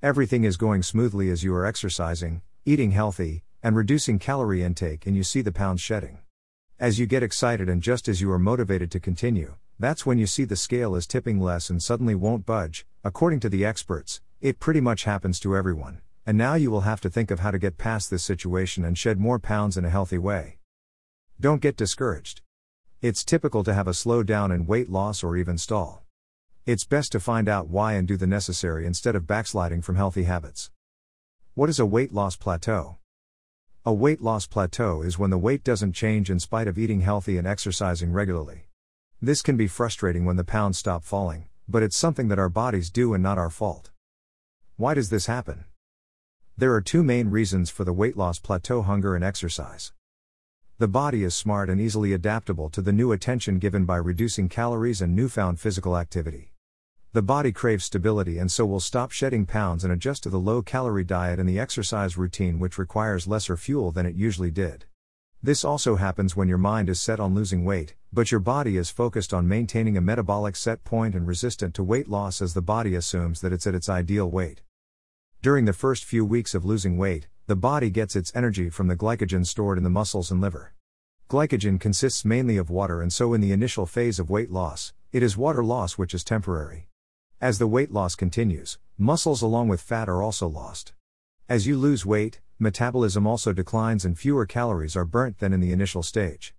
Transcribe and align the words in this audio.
Everything 0.00 0.44
is 0.44 0.56
going 0.56 0.84
smoothly 0.84 1.28
as 1.28 1.42
you 1.42 1.52
are 1.56 1.66
exercising, 1.66 2.40
eating 2.64 2.92
healthy, 2.92 3.42
and 3.64 3.74
reducing 3.74 4.20
calorie 4.20 4.62
intake, 4.62 5.08
and 5.08 5.16
you 5.16 5.24
see 5.24 5.40
the 5.40 5.50
pounds 5.50 5.80
shedding. 5.80 6.18
As 6.78 7.00
you 7.00 7.06
get 7.06 7.24
excited 7.24 7.68
and 7.68 7.82
just 7.82 8.06
as 8.06 8.20
you 8.20 8.30
are 8.30 8.38
motivated 8.38 8.92
to 8.92 9.00
continue, 9.00 9.56
that's 9.76 10.06
when 10.06 10.16
you 10.16 10.28
see 10.28 10.44
the 10.44 10.54
scale 10.54 10.94
is 10.94 11.08
tipping 11.08 11.40
less 11.40 11.68
and 11.68 11.82
suddenly 11.82 12.14
won't 12.14 12.46
budge. 12.46 12.86
According 13.02 13.40
to 13.40 13.48
the 13.48 13.64
experts, 13.64 14.20
it 14.40 14.60
pretty 14.60 14.80
much 14.80 15.02
happens 15.02 15.40
to 15.40 15.56
everyone, 15.56 16.00
and 16.24 16.38
now 16.38 16.54
you 16.54 16.70
will 16.70 16.82
have 16.82 17.00
to 17.00 17.10
think 17.10 17.32
of 17.32 17.40
how 17.40 17.50
to 17.50 17.58
get 17.58 17.76
past 17.76 18.08
this 18.08 18.22
situation 18.22 18.84
and 18.84 18.96
shed 18.96 19.18
more 19.18 19.40
pounds 19.40 19.76
in 19.76 19.84
a 19.84 19.90
healthy 19.90 20.18
way. 20.18 20.58
Don't 21.40 21.60
get 21.60 21.76
discouraged. 21.76 22.40
It's 23.02 23.24
typical 23.24 23.64
to 23.64 23.74
have 23.74 23.88
a 23.88 23.94
slow 23.94 24.22
down 24.22 24.52
in 24.52 24.64
weight 24.64 24.88
loss 24.88 25.24
or 25.24 25.36
even 25.36 25.58
stall. 25.58 26.04
It's 26.68 26.84
best 26.84 27.12
to 27.12 27.18
find 27.18 27.48
out 27.48 27.70
why 27.70 27.94
and 27.94 28.06
do 28.06 28.18
the 28.18 28.26
necessary 28.26 28.84
instead 28.84 29.16
of 29.16 29.26
backsliding 29.26 29.80
from 29.80 29.96
healthy 29.96 30.24
habits. 30.24 30.70
What 31.54 31.70
is 31.70 31.80
a 31.80 31.86
weight 31.86 32.12
loss 32.12 32.36
plateau? 32.36 32.98
A 33.86 33.92
weight 33.94 34.20
loss 34.20 34.46
plateau 34.46 35.00
is 35.00 35.18
when 35.18 35.30
the 35.30 35.38
weight 35.38 35.64
doesn't 35.64 35.94
change 35.94 36.30
in 36.30 36.38
spite 36.38 36.68
of 36.68 36.76
eating 36.76 37.00
healthy 37.00 37.38
and 37.38 37.46
exercising 37.46 38.12
regularly. 38.12 38.68
This 39.18 39.40
can 39.40 39.56
be 39.56 39.66
frustrating 39.66 40.26
when 40.26 40.36
the 40.36 40.44
pounds 40.44 40.76
stop 40.76 41.04
falling, 41.04 41.48
but 41.66 41.82
it's 41.82 41.96
something 41.96 42.28
that 42.28 42.38
our 42.38 42.50
bodies 42.50 42.90
do 42.90 43.14
and 43.14 43.22
not 43.22 43.38
our 43.38 43.48
fault. 43.48 43.90
Why 44.76 44.92
does 44.92 45.08
this 45.08 45.24
happen? 45.24 45.64
There 46.58 46.74
are 46.74 46.82
two 46.82 47.02
main 47.02 47.30
reasons 47.30 47.70
for 47.70 47.84
the 47.84 47.94
weight 47.94 48.18
loss 48.18 48.38
plateau 48.38 48.82
hunger 48.82 49.14
and 49.14 49.24
exercise. 49.24 49.94
The 50.76 50.86
body 50.86 51.24
is 51.24 51.34
smart 51.34 51.70
and 51.70 51.80
easily 51.80 52.12
adaptable 52.12 52.68
to 52.68 52.82
the 52.82 52.92
new 52.92 53.10
attention 53.12 53.58
given 53.58 53.86
by 53.86 53.96
reducing 53.96 54.50
calories 54.50 55.00
and 55.00 55.16
newfound 55.16 55.58
physical 55.58 55.96
activity. 55.96 56.52
The 57.14 57.22
body 57.22 57.52
craves 57.52 57.86
stability 57.86 58.36
and 58.36 58.52
so 58.52 58.66
will 58.66 58.80
stop 58.80 59.12
shedding 59.12 59.46
pounds 59.46 59.82
and 59.82 59.90
adjust 59.90 60.24
to 60.24 60.30
the 60.30 60.38
low 60.38 60.60
calorie 60.60 61.04
diet 61.04 61.40
and 61.40 61.48
the 61.48 61.58
exercise 61.58 62.18
routine, 62.18 62.58
which 62.58 62.76
requires 62.76 63.26
lesser 63.26 63.56
fuel 63.56 63.90
than 63.90 64.04
it 64.04 64.14
usually 64.14 64.50
did. 64.50 64.84
This 65.42 65.64
also 65.64 65.96
happens 65.96 66.36
when 66.36 66.48
your 66.48 66.58
mind 66.58 66.90
is 66.90 67.00
set 67.00 67.18
on 67.18 67.34
losing 67.34 67.64
weight, 67.64 67.94
but 68.12 68.30
your 68.30 68.40
body 68.40 68.76
is 68.76 68.90
focused 68.90 69.32
on 69.32 69.48
maintaining 69.48 69.96
a 69.96 70.02
metabolic 70.02 70.54
set 70.54 70.84
point 70.84 71.14
and 71.14 71.26
resistant 71.26 71.74
to 71.76 71.82
weight 71.82 72.08
loss 72.08 72.42
as 72.42 72.52
the 72.52 72.60
body 72.60 72.94
assumes 72.94 73.40
that 73.40 73.54
it's 73.54 73.66
at 73.66 73.74
its 73.74 73.88
ideal 73.88 74.30
weight. 74.30 74.60
During 75.40 75.64
the 75.64 75.72
first 75.72 76.04
few 76.04 76.26
weeks 76.26 76.54
of 76.54 76.66
losing 76.66 76.98
weight, 76.98 77.28
the 77.46 77.56
body 77.56 77.88
gets 77.88 78.16
its 78.16 78.32
energy 78.34 78.68
from 78.68 78.88
the 78.88 78.96
glycogen 78.96 79.46
stored 79.46 79.78
in 79.78 79.84
the 79.84 79.88
muscles 79.88 80.30
and 80.30 80.42
liver. 80.42 80.74
Glycogen 81.30 81.80
consists 81.80 82.24
mainly 82.24 82.58
of 82.58 82.68
water, 82.68 83.00
and 83.00 83.12
so 83.12 83.32
in 83.32 83.40
the 83.40 83.52
initial 83.52 83.86
phase 83.86 84.18
of 84.18 84.28
weight 84.28 84.50
loss, 84.50 84.92
it 85.10 85.22
is 85.22 85.38
water 85.38 85.64
loss 85.64 85.96
which 85.96 86.12
is 86.12 86.22
temporary. 86.22 86.87
As 87.40 87.60
the 87.60 87.68
weight 87.68 87.92
loss 87.92 88.16
continues, 88.16 88.78
muscles 88.98 89.42
along 89.42 89.68
with 89.68 89.80
fat 89.80 90.08
are 90.08 90.24
also 90.24 90.48
lost. 90.48 90.92
As 91.48 91.68
you 91.68 91.76
lose 91.76 92.04
weight, 92.04 92.40
metabolism 92.58 93.28
also 93.28 93.52
declines 93.52 94.04
and 94.04 94.18
fewer 94.18 94.44
calories 94.44 94.96
are 94.96 95.04
burnt 95.04 95.38
than 95.38 95.52
in 95.52 95.60
the 95.60 95.70
initial 95.70 96.02
stage. 96.02 96.52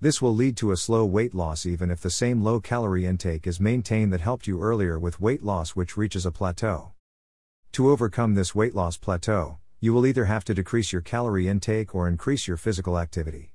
This 0.00 0.22
will 0.22 0.34
lead 0.34 0.56
to 0.56 0.72
a 0.72 0.78
slow 0.78 1.04
weight 1.04 1.34
loss 1.34 1.66
even 1.66 1.90
if 1.90 2.00
the 2.00 2.08
same 2.08 2.42
low 2.42 2.58
calorie 2.58 3.04
intake 3.04 3.46
is 3.46 3.60
maintained 3.60 4.14
that 4.14 4.22
helped 4.22 4.46
you 4.46 4.62
earlier 4.62 4.98
with 4.98 5.20
weight 5.20 5.42
loss, 5.42 5.76
which 5.76 5.94
reaches 5.94 6.24
a 6.24 6.32
plateau. 6.32 6.92
To 7.72 7.90
overcome 7.90 8.34
this 8.34 8.54
weight 8.54 8.74
loss 8.74 8.96
plateau, 8.96 9.58
you 9.78 9.92
will 9.92 10.06
either 10.06 10.24
have 10.24 10.44
to 10.46 10.54
decrease 10.54 10.90
your 10.90 11.02
calorie 11.02 11.48
intake 11.48 11.94
or 11.94 12.08
increase 12.08 12.48
your 12.48 12.56
physical 12.56 12.98
activity. 12.98 13.52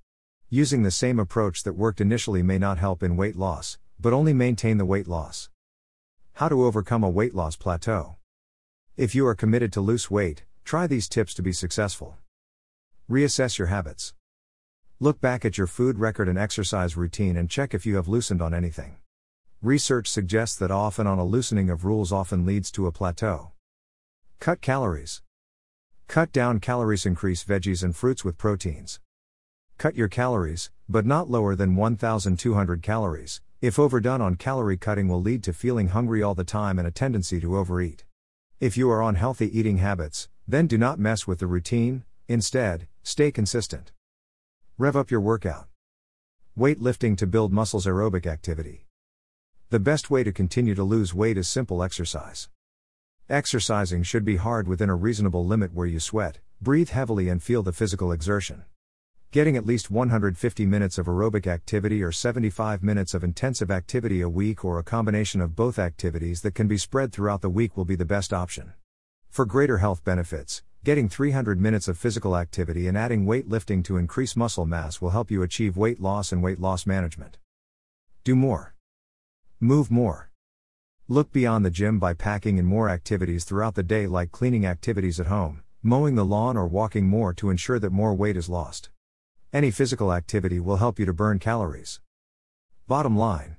Using 0.52 0.84
the 0.84 0.92
same 0.92 1.18
approach 1.18 1.64
that 1.64 1.74
worked 1.74 2.00
initially 2.00 2.44
may 2.44 2.60
not 2.60 2.78
help 2.78 3.02
in 3.02 3.18
weight 3.18 3.36
loss, 3.36 3.80
but 4.00 4.14
only 4.14 4.34
maintain 4.34 4.78
the 4.78 4.86
weight 4.86 5.08
loss. 5.08 5.50
How 6.40 6.48
to 6.48 6.64
overcome 6.64 7.04
a 7.04 7.10
weight 7.10 7.36
loss 7.36 7.58
plateau. 7.58 8.16
If 8.96 9.14
you 9.14 9.28
are 9.28 9.36
committed 9.36 9.74
to 9.74 9.82
lose 9.82 10.10
weight, 10.10 10.46
Try 10.70 10.86
these 10.86 11.10
tips 11.10 11.34
to 11.34 11.42
be 11.42 11.52
successful. 11.52 12.18
Reassess 13.10 13.58
your 13.58 13.68
habits. 13.68 14.14
Look 15.00 15.20
back 15.20 15.44
at 15.44 15.58
your 15.58 15.66
food 15.66 15.98
record 15.98 16.30
and 16.30 16.38
exercise 16.38 16.96
routine 16.96 17.36
and 17.36 17.50
check 17.50 17.74
if 17.74 17.88
you 17.88 17.96
have 17.96 18.08
loosened 18.08 18.40
on 18.40 18.54
anything. 18.54 18.98
Research 19.64 20.08
suggests 20.08 20.56
that 20.58 20.70
often 20.70 21.08
on 21.08 21.18
a 21.18 21.26
loosening 21.26 21.72
of 21.72 21.86
rules 21.86 22.12
often 22.12 22.46
leads 22.46 22.70
to 22.72 22.86
a 22.86 22.92
plateau. 22.92 23.52
Cut 24.40 24.62
calories. 24.62 25.24
Cut 26.08 26.32
down 26.32 26.60
calories, 26.60 27.06
increase 27.06 27.44
veggies 27.44 27.84
and 27.84 27.96
fruits 27.96 28.24
with 28.24 28.38
proteins. 28.38 29.00
Cut 29.80 29.96
your 29.96 30.08
calories, 30.08 30.70
but 30.88 31.06
not 31.06 31.32
lower 31.32 31.56
than 31.56 31.76
1,200 31.76 32.84
calories. 32.84 33.42
If 33.62 33.78
overdone 33.78 34.22
on 34.22 34.36
calorie 34.36 34.78
cutting, 34.78 35.10
will 35.10 35.22
lead 35.22 35.44
to 35.44 35.52
feeling 35.52 35.90
hungry 35.90 36.24
all 36.24 36.34
the 36.34 36.46
time 36.46 36.80
and 36.80 36.88
a 36.88 36.92
tendency 36.92 37.42
to 37.42 37.58
overeat. 37.58 38.06
If 38.62 38.78
you 38.78 38.90
are 38.90 39.02
on 39.02 39.16
healthy 39.16 39.60
eating 39.60 39.80
habits, 39.80 40.30
then 40.48 40.66
do 40.66 40.78
not 40.78 40.98
mess 40.98 41.28
with 41.28 41.40
the 41.40 41.48
routine, 41.48 42.06
instead, 42.30 42.88
stay 43.04 43.32
consistent. 43.32 43.92
Rev 44.78 44.96
up 44.96 45.12
your 45.12 45.20
workout. 45.20 45.68
Weightlifting 46.58 47.18
to 47.18 47.28
build 47.28 47.52
muscles 47.52 47.86
aerobic 47.86 48.26
activity. 48.26 48.86
The 49.72 49.80
best 49.80 50.10
way 50.10 50.24
to 50.24 50.32
continue 50.32 50.74
to 50.74 50.84
lose 50.84 51.14
weight 51.14 51.38
is 51.38 51.50
simple 51.50 51.84
exercise. 51.84 52.48
Exercising 53.30 54.04
should 54.04 54.24
be 54.24 54.38
hard 54.38 54.70
within 54.70 54.90
a 54.90 54.96
reasonable 54.96 55.46
limit 55.46 55.74
where 55.74 55.86
you 55.86 56.00
sweat, 56.00 56.40
breathe 56.62 56.92
heavily, 56.92 57.28
and 57.28 57.44
feel 57.44 57.62
the 57.62 57.74
physical 57.74 58.14
exertion. 58.14 58.64
Getting 59.32 59.56
at 59.56 59.66
least 59.68 59.92
150 59.92 60.66
minutes 60.66 60.98
of 60.98 61.06
aerobic 61.06 61.46
activity 61.46 62.02
or 62.02 62.12
75 62.12 62.82
minutes 62.82 63.14
of 63.14 63.24
intensive 63.24 63.70
activity 63.70 64.22
a 64.22 64.28
week 64.28 64.66
or 64.66 64.80
a 64.80 64.84
combination 64.84 65.40
of 65.40 65.56
both 65.56 65.78
activities 65.78 66.42
that 66.42 66.56
can 66.56 66.68
be 66.68 66.80
spread 66.80 67.14
throughout 67.14 67.42
the 67.42 67.50
week 67.50 67.78
will 67.78 67.86
be 67.86 67.96
the 67.96 68.06
best 68.06 68.34
option. 68.34 68.74
For 69.30 69.46
greater 69.46 69.78
health 69.78 70.04
benefits, 70.04 70.64
getting 70.84 71.08
300 71.08 71.62
minutes 71.62 71.88
of 71.88 71.96
physical 71.96 72.36
activity 72.36 72.88
and 72.88 72.98
adding 72.98 73.28
weightlifting 73.28 73.84
to 73.84 73.98
increase 73.98 74.36
muscle 74.36 74.66
mass 74.66 75.00
will 75.00 75.12
help 75.12 75.30
you 75.30 75.44
achieve 75.44 75.78
weight 75.78 76.02
loss 76.02 76.32
and 76.32 76.42
weight 76.42 76.60
loss 76.60 76.88
management. 76.88 77.38
Do 78.24 78.36
more. 78.36 78.74
Move 79.60 79.92
more. 79.92 80.32
Look 81.08 81.32
beyond 81.32 81.64
the 81.64 81.70
gym 81.70 82.00
by 82.00 82.16
packing 82.16 82.58
in 82.58 82.66
more 82.66 82.90
activities 82.90 83.44
throughout 83.44 83.76
the 83.76 83.84
day, 83.84 84.08
like 84.08 84.32
cleaning 84.32 84.66
activities 84.66 85.20
at 85.20 85.28
home, 85.28 85.62
mowing 85.84 86.16
the 86.16 86.26
lawn, 86.26 86.58
or 86.58 86.66
walking 86.66 87.06
more 87.06 87.32
to 87.36 87.52
ensure 87.52 87.78
that 87.78 87.92
more 87.92 88.16
weight 88.16 88.36
is 88.36 88.50
lost. 88.50 88.90
Any 89.52 89.72
physical 89.72 90.14
activity 90.14 90.60
will 90.60 90.78
help 90.78 91.00
you 91.00 91.08
to 91.08 91.14
burn 91.14 91.40
calories. 91.40 92.00
Bottom 92.88 93.18
line 93.18 93.58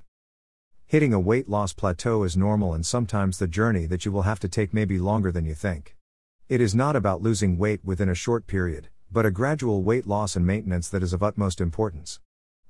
Hitting 0.86 1.12
a 1.12 1.18
weight 1.18 1.48
loss 1.48 1.72
plateau 1.72 2.22
is 2.22 2.36
normal, 2.36 2.74
and 2.74 2.86
sometimes 2.86 3.38
the 3.38 3.48
journey 3.48 3.86
that 3.86 4.04
you 4.04 4.12
will 4.12 4.22
have 4.22 4.38
to 4.40 4.48
take 4.48 4.72
may 4.72 4.84
be 4.84 5.00
longer 5.00 5.32
than 5.32 5.44
you 5.44 5.54
think. 5.54 5.96
It 6.48 6.60
is 6.60 6.76
not 6.76 6.94
about 6.94 7.22
losing 7.22 7.58
weight 7.58 7.84
within 7.84 8.08
a 8.08 8.14
short 8.14 8.46
period, 8.46 8.88
but 9.10 9.26
a 9.26 9.32
gradual 9.32 9.82
weight 9.82 10.06
loss 10.06 10.36
and 10.36 10.46
maintenance 10.46 10.88
that 10.90 11.02
is 11.02 11.12
of 11.12 11.24
utmost 11.24 11.60
importance. 11.60 12.20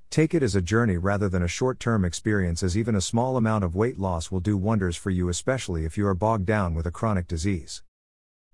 Take 0.08 0.32
it 0.32 0.42
as 0.42 0.56
a 0.56 0.62
journey 0.62 0.96
rather 0.96 1.28
than 1.28 1.42
a 1.42 1.48
short 1.48 1.78
term 1.78 2.06
experience, 2.06 2.62
as 2.62 2.74
even 2.74 2.94
a 2.94 3.02
small 3.02 3.36
amount 3.36 3.64
of 3.64 3.76
weight 3.76 3.98
loss 3.98 4.30
will 4.30 4.40
do 4.40 4.56
wonders 4.56 4.96
for 4.96 5.10
you, 5.10 5.28
especially 5.28 5.84
if 5.84 5.98
you 5.98 6.06
are 6.06 6.14
bogged 6.14 6.46
down 6.46 6.74
with 6.74 6.86
a 6.86 6.90
chronic 6.90 7.28
disease. 7.28 7.82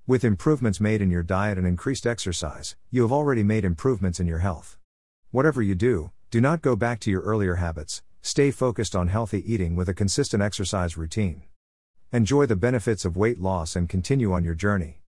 With 0.07 0.25
improvements 0.25 0.81
made 0.81 1.03
in 1.03 1.11
your 1.11 1.23
diet 1.23 1.59
and 1.59 1.67
increased 1.67 2.07
exercise, 2.07 2.77
you 2.91 3.03
have 3.03 3.13
already 3.13 3.43
made 3.43 3.65
improvements 3.65 4.21
in 4.21 4.27
your 4.27 4.39
health. 4.39 4.79
Whatever 5.31 5.63
you 5.63 5.75
do, 5.75 6.13
do 6.31 6.41
not 6.41 6.63
go 6.63 6.77
back 6.77 7.01
to 7.01 7.11
your 7.11 7.23
earlier 7.23 7.57
habits, 7.57 8.03
Stay 8.27 8.51
focused 8.51 8.97
on 8.97 9.07
healthy 9.07 9.41
eating 9.53 9.77
with 9.77 9.89
a 9.89 9.95
consistent 9.95 10.43
exercise 10.43 10.97
routine. 10.97 11.45
Enjoy 12.13 12.45
the 12.45 12.57
benefits 12.57 13.05
of 13.05 13.17
weight 13.17 13.41
loss 13.41 13.77
and 13.77 13.89
continue 13.89 14.33
on 14.33 14.43
your 14.43 14.57
journey. 14.57 15.01